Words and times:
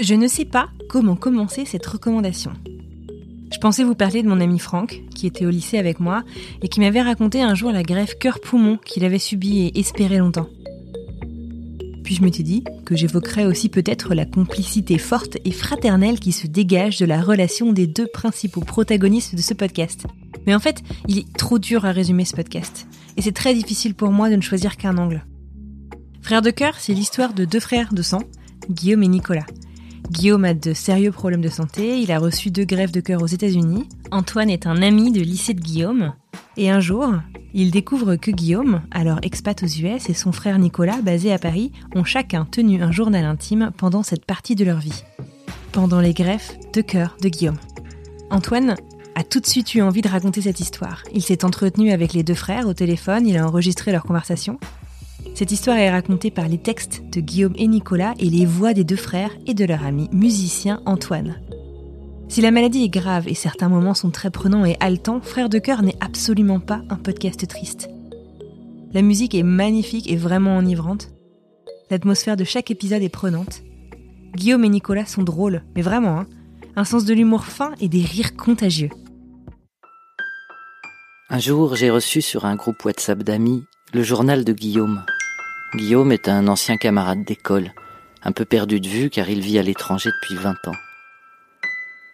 Je 0.00 0.14
ne 0.14 0.26
sais 0.26 0.44
pas 0.44 0.68
comment 0.88 1.14
commencer 1.14 1.64
cette 1.64 1.86
recommandation. 1.86 2.52
Je 3.52 3.58
pensais 3.58 3.84
vous 3.84 3.94
parler 3.94 4.22
de 4.22 4.28
mon 4.28 4.40
ami 4.40 4.58
Franck, 4.58 5.02
qui 5.14 5.26
était 5.26 5.46
au 5.46 5.50
lycée 5.50 5.78
avec 5.78 6.00
moi 6.00 6.24
et 6.62 6.68
qui 6.68 6.80
m'avait 6.80 7.02
raconté 7.02 7.42
un 7.42 7.54
jour 7.54 7.70
la 7.70 7.82
greffe 7.82 8.18
cœur-poumon 8.18 8.78
qu'il 8.78 9.04
avait 9.04 9.18
subie 9.18 9.60
et 9.60 9.78
espéré 9.78 10.18
longtemps. 10.18 10.48
Puis 12.02 12.16
je 12.16 12.22
me 12.22 12.32
suis 12.32 12.42
dit 12.42 12.64
que 12.84 12.96
j'évoquerais 12.96 13.44
aussi 13.44 13.68
peut-être 13.68 14.14
la 14.14 14.24
complicité 14.24 14.98
forte 14.98 15.36
et 15.44 15.52
fraternelle 15.52 16.18
qui 16.18 16.32
se 16.32 16.48
dégage 16.48 16.98
de 16.98 17.06
la 17.06 17.22
relation 17.22 17.72
des 17.72 17.86
deux 17.86 18.08
principaux 18.08 18.62
protagonistes 18.62 19.36
de 19.36 19.42
ce 19.42 19.54
podcast. 19.54 20.06
Mais 20.46 20.54
en 20.54 20.60
fait, 20.60 20.82
il 21.06 21.18
est 21.18 21.36
trop 21.36 21.60
dur 21.60 21.84
à 21.84 21.92
résumer 21.92 22.24
ce 22.24 22.34
podcast. 22.34 22.88
Et 23.16 23.22
c'est 23.22 23.32
très 23.32 23.54
difficile 23.54 23.94
pour 23.94 24.10
moi 24.10 24.30
de 24.30 24.36
ne 24.36 24.40
choisir 24.40 24.76
qu'un 24.76 24.98
angle. 24.98 25.24
Frères 26.22 26.42
de 26.42 26.50
cœur, 26.50 26.80
c'est 26.80 26.94
l'histoire 26.94 27.34
de 27.34 27.44
deux 27.44 27.60
frères 27.60 27.94
de 27.94 28.02
sang, 28.02 28.22
Guillaume 28.68 29.04
et 29.04 29.08
Nicolas. 29.08 29.46
Guillaume 30.10 30.44
a 30.44 30.54
de 30.54 30.72
sérieux 30.72 31.12
problèmes 31.12 31.40
de 31.40 31.48
santé, 31.48 31.98
il 32.00 32.12
a 32.12 32.18
reçu 32.18 32.50
deux 32.50 32.64
greffes 32.64 32.92
de 32.92 33.00
cœur 33.00 33.22
aux 33.22 33.26
États-Unis. 33.26 33.88
Antoine 34.10 34.50
est 34.50 34.66
un 34.66 34.82
ami 34.82 35.10
de 35.10 35.20
lycée 35.20 35.54
de 35.54 35.60
Guillaume. 35.60 36.12
Et 36.56 36.70
un 36.70 36.80
jour, 36.80 37.14
il 37.54 37.70
découvre 37.70 38.16
que 38.16 38.30
Guillaume, 38.30 38.82
alors 38.90 39.18
expat 39.22 39.62
aux 39.62 39.66
US, 39.66 40.10
et 40.10 40.14
son 40.14 40.32
frère 40.32 40.58
Nicolas, 40.58 41.00
basé 41.02 41.32
à 41.32 41.38
Paris, 41.38 41.72
ont 41.94 42.04
chacun 42.04 42.44
tenu 42.44 42.82
un 42.82 42.92
journal 42.92 43.24
intime 43.24 43.72
pendant 43.76 44.02
cette 44.02 44.26
partie 44.26 44.54
de 44.54 44.64
leur 44.64 44.78
vie. 44.78 45.04
Pendant 45.72 46.00
les 46.00 46.12
greffes 46.12 46.56
de 46.74 46.82
cœur 46.82 47.16
de 47.22 47.28
Guillaume. 47.28 47.58
Antoine 48.30 48.76
a 49.14 49.24
tout 49.24 49.40
de 49.40 49.46
suite 49.46 49.74
eu 49.74 49.82
envie 49.82 50.02
de 50.02 50.08
raconter 50.08 50.42
cette 50.42 50.60
histoire. 50.60 51.02
Il 51.12 51.22
s'est 51.22 51.44
entretenu 51.44 51.90
avec 51.90 52.12
les 52.12 52.22
deux 52.22 52.34
frères 52.34 52.66
au 52.66 52.74
téléphone, 52.74 53.26
il 53.26 53.36
a 53.36 53.46
enregistré 53.46 53.92
leur 53.92 54.04
conversation. 54.04 54.58
Cette 55.34 55.50
histoire 55.50 55.78
est 55.78 55.90
racontée 55.90 56.30
par 56.30 56.46
les 56.46 56.58
textes 56.58 57.02
de 57.10 57.20
Guillaume 57.20 57.54
et 57.56 57.66
Nicolas 57.66 58.14
et 58.18 58.28
les 58.28 58.44
voix 58.44 58.74
des 58.74 58.84
deux 58.84 58.96
frères 58.96 59.30
et 59.46 59.54
de 59.54 59.64
leur 59.64 59.84
ami 59.84 60.08
musicien 60.12 60.82
Antoine. 60.84 61.40
Si 62.28 62.42
la 62.42 62.50
maladie 62.50 62.84
est 62.84 62.88
grave 62.88 63.28
et 63.28 63.34
certains 63.34 63.68
moments 63.68 63.94
sont 63.94 64.10
très 64.10 64.30
prenants 64.30 64.64
et 64.64 64.76
haletants, 64.80 65.20
Frères 65.22 65.48
de 65.48 65.58
cœur 65.58 65.82
n'est 65.82 65.96
absolument 66.00 66.60
pas 66.60 66.82
un 66.90 66.96
podcast 66.96 67.46
triste. 67.46 67.88
La 68.92 69.02
musique 69.02 69.34
est 69.34 69.42
magnifique 69.42 70.10
et 70.10 70.16
vraiment 70.16 70.56
enivrante. 70.56 71.10
L'atmosphère 71.90 72.36
de 72.36 72.44
chaque 72.44 72.70
épisode 72.70 73.02
est 73.02 73.08
prenante. 73.08 73.62
Guillaume 74.34 74.64
et 74.64 74.68
Nicolas 74.68 75.06
sont 75.06 75.22
drôles, 75.22 75.62
mais 75.74 75.82
vraiment, 75.82 76.20
hein. 76.20 76.26
un 76.76 76.84
sens 76.84 77.04
de 77.04 77.14
l'humour 77.14 77.44
fin 77.44 77.72
et 77.80 77.88
des 77.88 78.02
rires 78.02 78.36
contagieux. 78.36 78.90
Un 81.30 81.38
jour, 81.38 81.74
j'ai 81.74 81.90
reçu 81.90 82.20
sur 82.20 82.44
un 82.44 82.56
groupe 82.56 82.84
WhatsApp 82.84 83.22
d'amis 83.22 83.64
le 83.94 84.02
journal 84.02 84.44
de 84.44 84.52
Guillaume. 84.52 85.04
Guillaume 85.74 86.12
est 86.12 86.28
un 86.28 86.48
ancien 86.48 86.76
camarade 86.76 87.24
d'école, 87.24 87.72
un 88.22 88.32
peu 88.32 88.44
perdu 88.44 88.78
de 88.78 88.86
vue 88.86 89.08
car 89.08 89.30
il 89.30 89.40
vit 89.40 89.58
à 89.58 89.62
l'étranger 89.62 90.10
depuis 90.10 90.36
20 90.36 90.50
ans. 90.68 90.76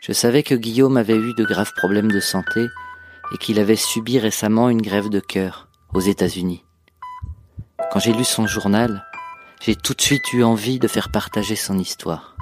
Je 0.00 0.12
savais 0.12 0.44
que 0.44 0.54
Guillaume 0.54 0.96
avait 0.96 1.16
eu 1.16 1.34
de 1.34 1.44
graves 1.44 1.72
problèmes 1.76 2.12
de 2.12 2.20
santé 2.20 2.66
et 3.34 3.38
qu'il 3.38 3.58
avait 3.58 3.74
subi 3.74 4.20
récemment 4.20 4.68
une 4.68 4.80
grève 4.80 5.08
de 5.08 5.18
cœur 5.18 5.66
aux 5.92 6.00
États-Unis. 6.00 6.64
Quand 7.90 7.98
j'ai 7.98 8.12
lu 8.12 8.22
son 8.22 8.46
journal, 8.46 9.04
j'ai 9.60 9.74
tout 9.74 9.94
de 9.94 10.00
suite 10.00 10.32
eu 10.32 10.44
envie 10.44 10.78
de 10.78 10.86
faire 10.86 11.10
partager 11.10 11.56
son 11.56 11.76
histoire. 11.76 12.36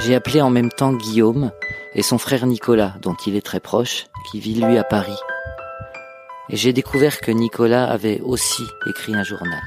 J'ai 0.00 0.14
appelé 0.14 0.42
en 0.42 0.50
même 0.50 0.70
temps 0.70 0.92
Guillaume 0.92 1.50
et 1.94 2.02
son 2.02 2.18
frère 2.18 2.44
Nicolas, 2.44 2.96
dont 3.00 3.16
il 3.26 3.36
est 3.36 3.44
très 3.44 3.60
proche, 3.60 4.04
qui 4.30 4.38
vit 4.38 4.54
lui 4.54 4.76
à 4.76 4.84
Paris. 4.84 5.18
Et 6.50 6.56
j'ai 6.56 6.72
découvert 6.72 7.20
que 7.20 7.30
Nicolas 7.30 7.90
avait 7.90 8.20
aussi 8.22 8.62
écrit 8.86 9.14
un 9.14 9.22
journal. 9.22 9.60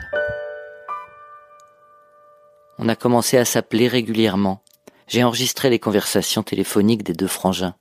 On 2.80 2.90
a 2.90 2.96
commencé 2.96 3.38
à 3.38 3.46
s'appeler 3.46 3.88
régulièrement. 3.88 4.64
J'ai 5.08 5.24
enregistré 5.24 5.70
les 5.70 5.78
conversations 5.78 6.42
téléphoniques 6.42 7.04
des 7.04 7.14
deux 7.14 7.28
frangins. 7.28 7.76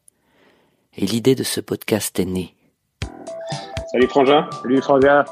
Et 0.96 1.06
l'idée 1.06 1.34
de 1.34 1.44
ce 1.44 1.60
podcast 1.60 2.18
est 2.18 2.26
née. 2.26 2.54
Salut 3.90 4.08
Frangin. 4.08 4.48
Salut 4.60 4.82
Frangin. 4.82 5.24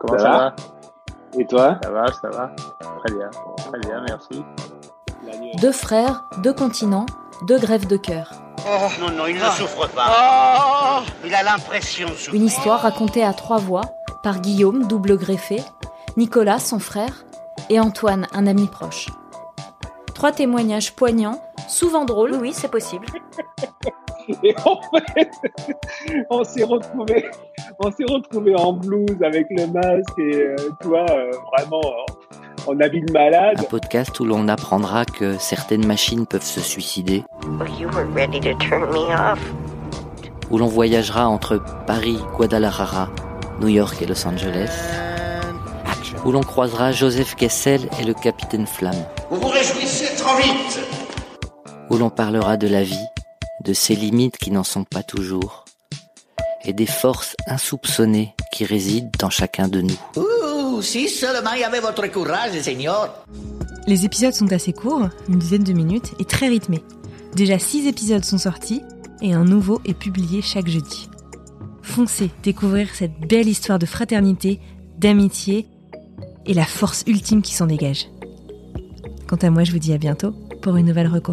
Comment 0.00 0.18
Ça 0.18 0.24
ça, 0.24 0.30
va 0.30 0.38
va? 0.38 0.56
Et 1.38 1.46
toi? 1.46 1.78
Ça 1.82 1.90
va, 1.90 2.06
ça 2.06 2.28
va. 2.30 2.56
Très 3.04 3.14
bien, 3.14 3.30
très 3.56 3.78
bien, 3.78 4.04
merci. 4.08 4.42
Deux 5.60 5.72
frères, 5.72 6.24
deux 6.42 6.52
continents, 6.54 7.06
deux 7.46 7.58
grèves 7.58 7.86
de 7.86 7.96
cœur. 7.96 8.32
Non, 8.66 9.10
non, 9.16 9.26
il 9.26 9.36
ne 9.36 9.50
souffre 9.50 9.88
pas. 9.88 11.04
Il 11.24 11.32
a 11.34 11.42
l'impression 11.44 12.08
de 12.08 12.14
souffrir. 12.14 12.34
Une 12.34 12.46
histoire 12.46 12.80
racontée 12.80 13.22
à 13.22 13.32
trois 13.32 13.58
voix 13.58 13.82
par 14.24 14.40
Guillaume, 14.40 14.88
double 14.88 15.16
greffé, 15.16 15.62
Nicolas, 16.16 16.58
son 16.58 16.80
frère, 16.80 17.24
et 17.70 17.78
Antoine, 17.78 18.26
un 18.32 18.46
ami 18.46 18.66
proche. 18.66 19.06
Trois 20.14 20.32
témoignages 20.32 20.96
poignants, 20.96 21.40
souvent 21.68 22.04
drôles. 22.04 22.34
Oui, 22.34 22.52
c'est 22.52 22.70
possible. 22.70 23.06
Et 24.42 24.54
en 24.64 24.80
fait, 25.14 25.30
on 26.30 26.42
s'est 26.42 26.64
retrouvé, 26.64 27.26
on 27.78 27.90
s'est 27.92 28.04
retrouvé 28.08 28.56
en 28.56 28.72
blouse 28.72 29.22
avec 29.22 29.46
le 29.50 29.66
masque 29.68 30.18
et 30.18 30.46
euh, 30.46 30.56
toi 30.80 31.06
euh, 31.10 31.30
vraiment 31.56 31.80
en, 32.66 32.72
en 32.72 32.80
habit 32.80 33.00
de 33.02 33.12
malade. 33.12 33.58
Un 33.58 33.62
podcast 33.64 34.18
où 34.20 34.24
l'on 34.24 34.48
apprendra 34.48 35.04
que 35.04 35.38
certaines 35.38 35.86
machines 35.86 36.26
peuvent 36.26 36.42
se 36.42 36.60
suicider, 36.60 37.24
Well, 37.58 37.68
you 37.80 37.88
were 37.90 38.06
ready 38.14 38.40
to 38.40 38.54
turn 38.58 38.90
me 38.90 39.12
off. 39.14 39.38
où 40.50 40.58
l'on 40.58 40.66
voyagera 40.68 41.26
entre 41.28 41.60
Paris, 41.86 42.18
Guadalajara, 42.36 43.08
New 43.60 43.68
York 43.68 44.00
et 44.00 44.06
Los 44.06 44.26
Angeles, 44.26 44.70
où 46.24 46.30
l'on 46.32 46.42
croisera 46.42 46.92
Joseph 46.92 47.34
Kessel 47.34 47.88
et 48.00 48.04
le 48.04 48.14
capitaine 48.14 48.66
Flamme, 48.66 48.94
Vous 49.30 49.40
vous 49.40 49.48
réjouissez 49.48 50.14
trop 50.16 50.36
vite. 50.36 50.80
où 51.90 51.96
l'on 51.96 52.10
parlera 52.10 52.56
de 52.56 52.68
la 52.68 52.82
vie, 52.82 52.94
de 53.64 53.72
ses 53.72 53.94
limites 53.96 54.36
qui 54.36 54.50
n'en 54.52 54.64
sont 54.64 54.84
pas 54.84 55.02
toujours, 55.02 55.64
et 56.64 56.72
des 56.72 56.86
forces 56.86 57.34
insoupçonnées 57.48 58.34
qui 58.52 58.64
résident 58.64 59.10
dans 59.18 59.30
chacun 59.30 59.66
de 59.68 59.80
nous. 59.80 59.98
Ouh, 60.16 60.55
si 60.82 61.08
seulement 61.08 61.52
il 61.54 61.60
y 61.60 61.64
avait 61.64 61.80
votre 61.80 62.06
courage, 62.10 62.60
Seigneur. 62.60 63.24
Les 63.86 64.04
épisodes 64.04 64.34
sont 64.34 64.52
assez 64.52 64.72
courts, 64.72 65.08
une 65.28 65.38
dizaine 65.38 65.64
de 65.64 65.72
minutes, 65.72 66.12
et 66.18 66.24
très 66.24 66.48
rythmés. 66.48 66.82
Déjà 67.34 67.58
6 67.58 67.86
épisodes 67.86 68.24
sont 68.24 68.38
sortis, 68.38 68.82
et 69.22 69.32
un 69.32 69.44
nouveau 69.44 69.80
est 69.84 69.94
publié 69.94 70.42
chaque 70.42 70.68
jeudi. 70.68 71.08
Foncez 71.82 72.30
découvrir 72.42 72.94
cette 72.94 73.18
belle 73.28 73.48
histoire 73.48 73.78
de 73.78 73.86
fraternité, 73.86 74.60
d'amitié, 74.98 75.68
et 76.46 76.54
la 76.54 76.64
force 76.64 77.04
ultime 77.06 77.42
qui 77.42 77.54
s'en 77.54 77.66
dégage. 77.66 78.08
Quant 79.26 79.36
à 79.36 79.50
moi, 79.50 79.64
je 79.64 79.72
vous 79.72 79.78
dis 79.78 79.92
à 79.92 79.98
bientôt 79.98 80.32
pour 80.62 80.76
une 80.76 80.86
nouvelle 80.86 81.08
reco. 81.08 81.32